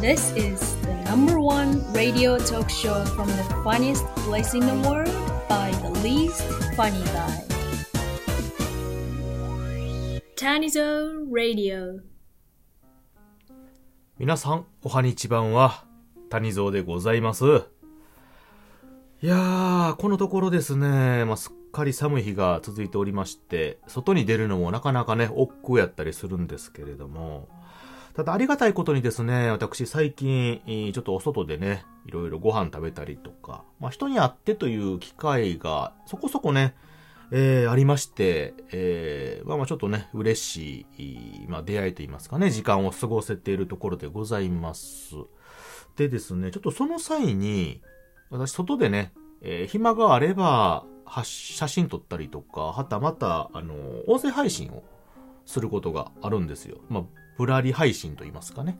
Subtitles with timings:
[0.00, 5.10] This is the number one radio talk show from the funniest place in the world
[5.48, 6.40] by the least
[6.76, 7.42] funny guy.
[10.36, 12.00] Tanizo Radio.
[14.20, 15.84] 皆さん、おはにちばんは、
[16.30, 17.44] 谷蔵でございます。
[19.20, 27.48] いやー、このところですね、まあ、すっかり寒い日が続いておりまして、外に出るのもなかなかね、億劫やったりするんですけれども、
[28.18, 30.60] ただありがたいことにですね、私最近、
[30.92, 36.74] ちょっとお外でね、いろいろご飯食べたりとか、まあ、人に会ってという機会がそこそこね、
[37.30, 45.14] えーありまして、えーまあまあちょっとね、嬉しい、まあ出会いといいますかね、時間を過ごせているところでございます。
[45.94, 47.82] でですね、ちょっとその際に、
[48.30, 50.84] 私外でね、えー暇があれば、
[51.22, 53.76] 写真撮ったりとか、はたまた、あの、
[54.08, 54.82] 音声配信を
[55.46, 56.78] することがあるんですよ。
[56.88, 57.04] まあ、
[57.38, 58.78] ぶらり配信と言いますかね。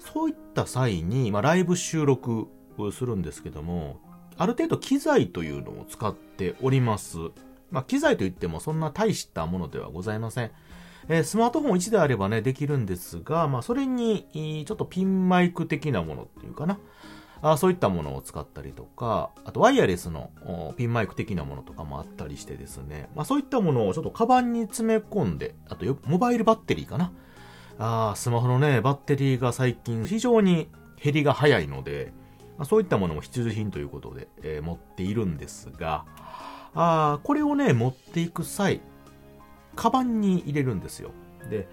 [0.00, 4.00] そういった際に、まあ、ライブ収録をするんですけども、
[4.36, 7.18] ある程度機材というのを使っております。
[7.70, 10.50] まあ、機材といってもそんな大したものではございません。
[11.08, 16.78] えースマートフォン1であればね、できるんですが、まあ、それに、ちょっとピンマイク的なものっていうかな。
[17.44, 20.30] あそういったものを使ったりとか、あとワイヤレスの
[20.76, 27.12] ピンマイク的なものとかもあったりしてですね、まあそういったものをちょっとカバンに詰め込んで、あとモバイルバッテリーかな。
[27.78, 30.68] あースマホのね、バッテリーが最近非常に
[31.02, 32.12] 減りが早いので、
[32.58, 36.04] まあ、そういったものも必需品ということで、えー持っているんですが、
[36.74, 38.80] あーこれをね、持っていく際、
[39.74, 41.10] カバンに入れるんですよ。
[41.50, 41.68] で、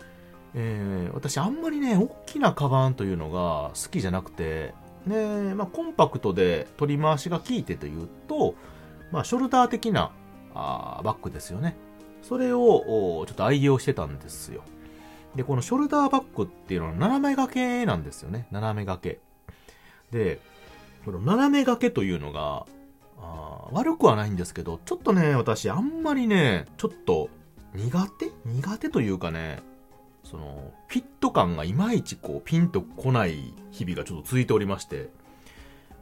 [0.55, 4.73] えー私あんまりね、大きなカバンというのが好きじゃなくて、
[5.05, 8.55] ね、まあコンパクトで取り回しが効いてというと、
[9.11, 10.11] まあショルダー的な
[10.55, 11.75] あバッグですよね。
[12.21, 14.63] それをちょっと愛用してたんですよ。
[15.35, 18.47] で、このショルダーバッグっていうのは斜め掛けなんですよね。
[18.51, 19.19] 斜め掛け。
[20.11, 20.39] で、
[21.05, 22.65] この斜め掛けというのが、
[23.21, 27.29] あ悪くはないんですけど、ちょっとね、私あんまりね、ちょっと
[27.73, 28.31] 苦手？
[28.45, 29.59] 苦手というかね、
[30.23, 35.09] その、フィット感がいまいちこう、ピンとこない日々がちょっと続いておりまして、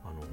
[0.04, 0.26] あのー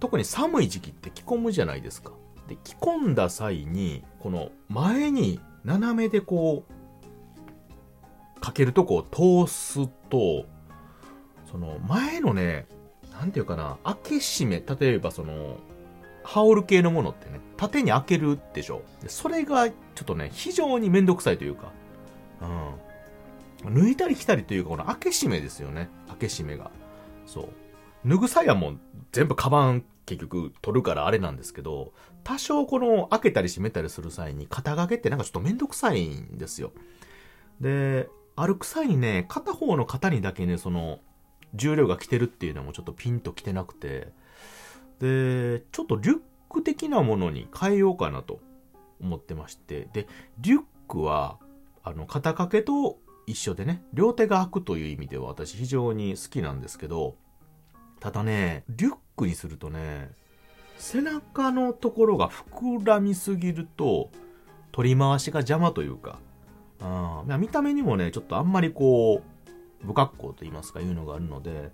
[0.00, 2.12] 特に寒い時期って着込むじゃないですか。
[2.46, 6.72] で、着込んだ際に、この前に斜めでこう、
[8.48, 10.46] かけるとこを通すと、
[11.50, 12.66] その前のね、
[13.12, 15.58] なんていうかな、開け閉め、例えばその、
[16.24, 18.82] 羽織る系のものってね、縦に開けるでしょ。
[19.06, 21.72] それがちょっとね、非常にめんどくさいというか、
[23.64, 23.74] うん。
[23.74, 25.90] 抜いたり着たりというか、この開け閉めですよね。
[26.08, 26.70] 開け閉めが。
[27.26, 28.08] そう。
[28.08, 28.78] 脱ぐ際はもう
[29.12, 31.92] 全部カバン結局取るからあれなんですけど、
[32.24, 36.72] 多少この開けたり閉めたりする際に肩掛けってなんかちょっとめんどくさいんですよ。
[37.60, 38.08] で、
[38.38, 41.00] 歩く際にね、片方の肩にだけね、その、
[41.54, 44.12] 重量が来てるっていうのもちょっとピンと来てなくて、
[45.00, 48.40] で、ちょっとリュック的なものに変えようかなと
[49.00, 50.06] 思ってまして、で、
[50.38, 51.38] リュックは、
[51.82, 57.16] あの、肩掛けと一緒でね、両手が開くという意味では私非常に好きなんですけど、
[58.00, 60.10] ただね、リュックにするとね、
[60.76, 64.10] 背中のところが膨らみすぎると、
[64.70, 66.20] 取り回しが邪魔というか、
[66.80, 69.22] あーまあ見た目にもね、ちょっとあんまりこ
[69.84, 71.70] う、不格好と言いますか、いうのがあるので、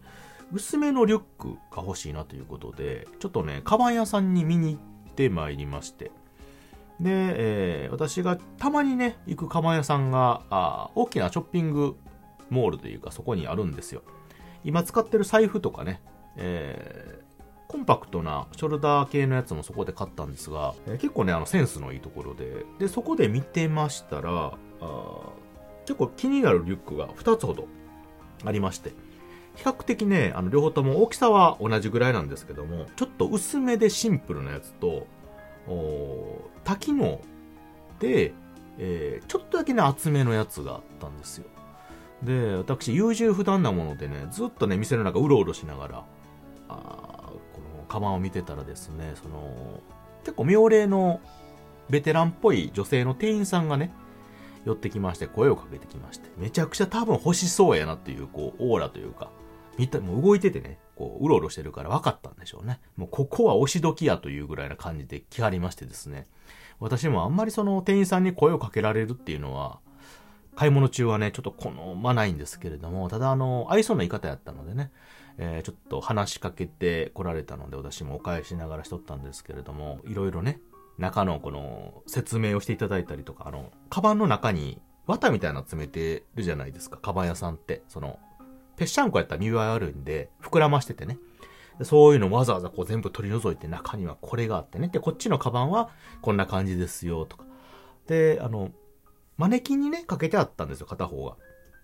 [0.52, 4.78] 薄めのリュックが欲しいなということで、ちょっとね、カバン屋さんに見に行
[5.10, 6.10] ってまいりまして、
[7.00, 11.96] で、えー私がたまにね、行くカバン屋さんが、あ大きなショッピング
[12.50, 14.02] モールというか、そこにあるんですよ。
[14.64, 16.00] 今使ってる財布とかね、
[16.36, 17.24] えー
[17.66, 25.34] コンパクトなショルダー系のやつもそこで買ったんですが、えー結構ね、あの、センスのいいところで、で、そこで見てましたら、あ
[25.86, 27.66] 結構気になるリュックが2つほど
[28.44, 28.90] ありまして、
[29.56, 35.06] 比較的ね、あの、両方とも大きさは同じぐらいなんですけども、ちょっと薄めでシンプルなやつと、
[35.68, 37.20] お多機能
[38.00, 38.34] で、
[38.78, 41.44] えーちょっとだけね、厚めのやつがあったんですよ。
[42.22, 46.04] で、私、優柔不断なものでね、ずっとね、店の中うろうろしながら、
[46.68, 49.80] あーこの、カバンを見てたらですね、その、
[50.24, 51.20] 結構妙齢の
[51.90, 53.92] ベテランっぽい女性の店員さんがね、
[54.64, 59.30] 寄ってきまして、声をかけてきまして、めちゃくちゃ多分欲しそうやなっていう、こう、オーラというか、
[59.78, 62.80] 見た、もう動いててね、こう、うろうろしてるから分かったんでしょうね。
[62.96, 66.26] もうここは押し時やというぐらいな感じで来はりましてですね。
[66.80, 69.80] 私もあんまりその店員さんに声をかけられるっていうのは、
[70.56, 74.92] 買い物中はね、ちょっと好まないんですけれども、ただあの、愛想の言い方やったのでね、
[75.36, 80.60] えーちょっと話しかけて来られたので、私もお返しながらしとったんですけれども、いろいろね、
[80.98, 87.82] 中のこの説明をしていただいたりとか、あの、カバンの中に綿みたいなの詰めてるじゃないですか、カバン屋さんって。
[87.88, 88.18] その、
[88.76, 91.18] ぺっしゃんこやったら見栄え悪いんで、膨らましててね。
[91.82, 94.88] そういうのわざわざこう全部取り除いて中にはこれがあってね。
[94.88, 95.90] で、こっちのカバンは
[96.22, 97.44] こんな感じですよ、とか。
[98.06, 98.70] で、あの、
[99.36, 101.36] マネキンにね、かけてあったんですよ、片方が。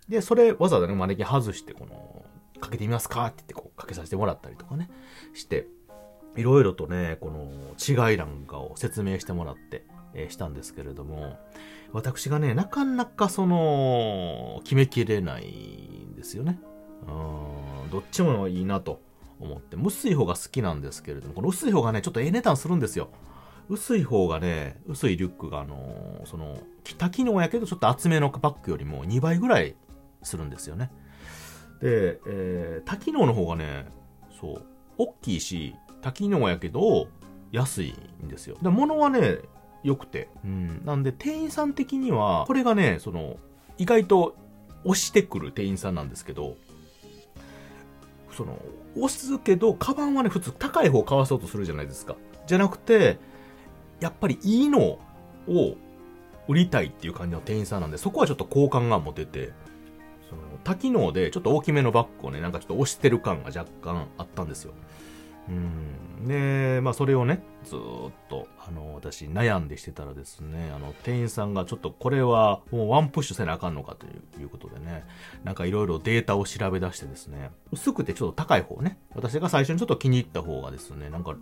[0.09, 2.25] で、それわざわざね、マネキン外して、この、
[2.61, 4.89] かけてみますかって言ってこう、かけさせてもらったりとかね、
[5.35, 5.67] して、
[6.37, 9.85] いろいろとね、この違いなんかを説明してもらって、
[10.15, 11.39] えー、したんですけれども、
[11.93, 15.47] 私がね、なかなかその、決めきれない
[16.13, 16.61] んですよね。
[17.03, 19.03] うん、どっちもいいなと
[19.41, 23.11] 思って、薄い方が好きなんですけれども、この薄い方がね、ちょっとええ値段するんですよ。
[23.69, 26.59] 薄い方がね、薄いリュックがあのー、その、
[26.99, 29.77] 多機能やけどちょっと厚めのバッグよりも2倍ぐらい
[30.23, 30.91] するんですよね。
[31.81, 33.87] で、えー、多機能の方がね、
[34.41, 34.63] そう、
[34.99, 37.09] 大きいし、多機能やけど、
[37.53, 37.95] 安い
[38.25, 38.57] んですよ。
[38.63, 39.39] で、物はね、
[39.83, 40.29] 良くて。
[40.45, 40.83] うん。
[40.85, 43.37] なんで、店員さん的には、これがね、その、
[43.79, 44.37] 意外と
[44.85, 46.57] 押してくる店員さんなんですけど、
[48.33, 48.59] その、
[48.97, 52.17] 押すけど、カバンはね、普通高い方買わそうとするじゃないですか。
[52.47, 53.19] じゃなくて、
[54.01, 54.99] やっぱりいいの
[55.49, 55.77] を
[56.49, 59.53] 売りたいっていう感じの店員さんなんで、そこはちょっと好感が持てて、
[60.29, 64.73] その、多機能でちょっと大きめのバッグをね、なんかちょっと押してる感が若干あったんですよ。
[65.49, 66.29] うん。
[66.29, 67.79] で、まあそれをね、ずっ
[68.29, 74.07] と、あの、私悩んでしてたらですね、あの、店員さんがちょっとこれはもうワンプッシュせなあかんのかと
[74.41, 75.05] いうことでね、
[75.45, 81.35] なんかいろいろデータを調べ出してですね、薄くてちょっと高い方ね、私が最初にちょっと気に入った方がですね、なんか、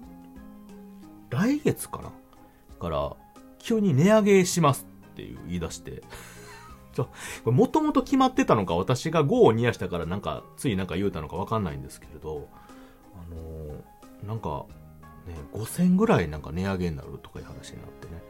[1.30, 2.10] 来月かな
[2.78, 3.16] から、
[3.58, 6.02] 急に値上げしますっていう言い出して、
[6.94, 7.04] ちょ、
[7.44, 12.48] これもともと決まってたのか、私が5を煮やしたからなんか、ついなんか言うたのかわかんないんですけれど、
[13.14, 13.67] あのー、
[14.26, 14.66] なんか、
[15.26, 18.22] ね、5000ぐらいなんか値上げになるとかいう話になってね。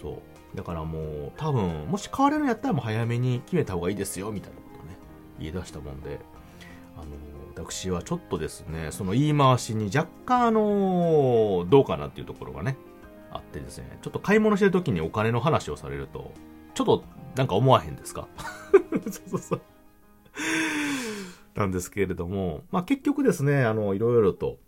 [0.00, 0.22] そ
[0.54, 0.56] う。
[0.56, 4.96] だからもう、多分、もし買われるんやったらもう早めに決めた方がいいですよ、みたいなことをね、
[5.38, 6.18] 言い出したもんで、
[6.96, 7.06] あの、
[7.54, 12.76] 私はちょっとですね、その言い回しに若干あの、どうかなっていうところがね、
[13.30, 16.32] あってですね、ちょっと買い物してる時にお金の話をされると、
[16.74, 17.04] ちょっと
[17.36, 18.28] なんか思わへんですか？
[19.10, 19.60] そうそうそう。
[21.54, 24.58] なんですけれども、まあ結局ですね、あの、いろいろと、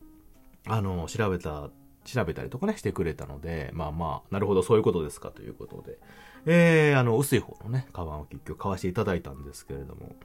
[0.66, 1.70] あの、調べた、
[2.04, 5.98] 調べたりとかね、してくれたので、まあまあ、なるほど、そういうことですかということで、
[6.46, 10.16] えー、あの、薄い方のね、カバンを結局買わせていただいたんですけれども、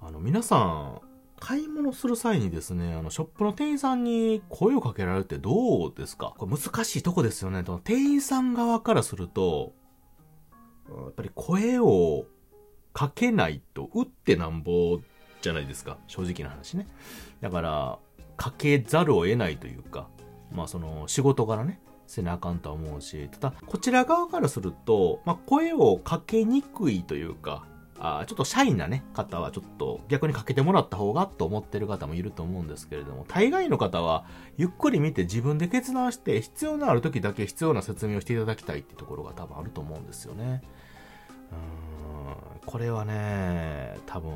[0.00, 1.00] あの、皆さん、
[1.40, 6.32] 買い物する際にですね、あの、ショップの店員さんに声をかけられるってどうですか？
[6.38, 7.64] これ難しいとこですよね。
[7.82, 9.74] 店員さん側からすると、
[10.88, 12.26] やっぱり声を
[12.92, 15.00] かけないと、打ってなんぼ
[15.42, 15.98] じゃないですか。
[16.06, 16.86] 正直な話ね。
[17.40, 17.98] だから、
[18.36, 20.08] かけざるを得ないというか、
[20.52, 27.66] まあその仕事からね、せなあかんとは思うし、ただ、こちら側からすると、まあ声をかけにくいというか、
[27.98, 34.26] あちょっとシャイなね、方はちょっと逆にかけてもらった方がと思ってる方もいると思うんですけれども、大概の方は
[34.56, 40.62] ゆっくり見て自分で決断して必要のある時だけ必要な説明をしていただきたいってところが多分あると思うんですよね。
[41.52, 44.32] うん、これはね、多分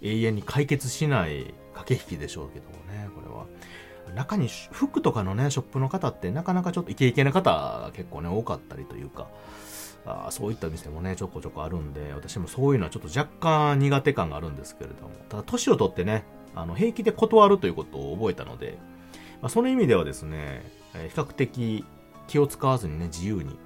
[0.00, 3.46] 永遠に解決しない駆け引きでしょうけどもね、これは。
[4.14, 9.28] 中に服とかのね、ショップの方ってなかなかちょっとイケイケな方が結構ね、多かったりというか、
[10.04, 18.78] あそういった店もね、ちょこちょこあるんで、私もそういうのはちょっと若干苦手感があるんですけれども、ただ年を取ってね、あの、平気で断るということを覚えたので、
[19.40, 21.84] まあ、その意味ではですね、比較的
[22.26, 23.58] 気を使わずにね、自由に、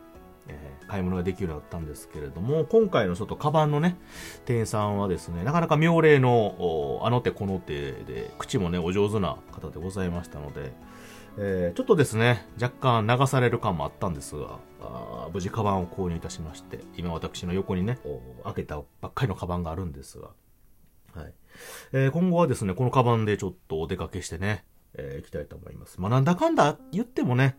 [0.48, 3.96] えー、買い物ができるようになったんですけれども、今回のちょっとカバンのね、
[4.44, 10.72] 店員さんはですね、なかなか妙齢の、あの手この手で、口もね、お上手な方でございましたので、
[11.38, 17.98] えー、ちょっとですね、若干流される感もあったんですが、あ無事カバンを購入いたしまして、今私の横にね、
[18.44, 20.30] 開けたばっかりのカバンがあるんですが、
[21.14, 21.34] はい。
[21.92, 26.00] えー、今後はですね、このカバンでちょっとお出かけしてね、えー、行きたいと思います。
[26.00, 27.56] まあ、なんだかんだ言ってもね、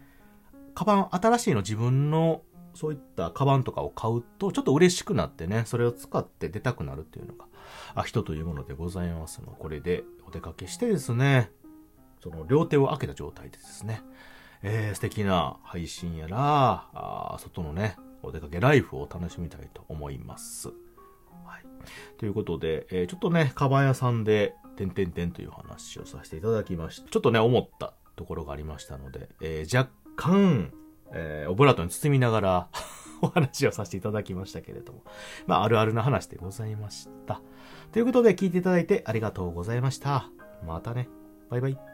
[0.74, 2.42] カバン、新しいの自分の、
[2.78, 7.46] そういったカバンとかを買うと、ちょっと嬉しくなってね、それを使って出たくなるっていうのが、
[7.96, 11.52] あ、人というものでございますの、これでお出かけしてですね、
[12.22, 14.04] その両手を開けた状態でですね、
[14.62, 20.68] えー、素敵な配信やら、あ外のね、お出かけライフを楽しみたいと思います。
[20.68, 20.74] は
[21.58, 21.66] い。
[22.18, 27.10] ということで、えー、ちょっとね、カバン屋さんで、てんてんてんという話をさせていただきました。
[27.10, 30.72] ちょっとね、思ったところがありましたので、えー、若干、
[31.14, 32.68] えー、オブラートに包みながら
[33.22, 35.04] お話をさせていただきましたけれども、
[35.48, 37.42] まあ、あるあるな話でございました。
[37.92, 40.30] ということで、聞いていただいてありがとうございました。
[40.66, 41.10] またね。
[41.50, 41.87] バイバイ。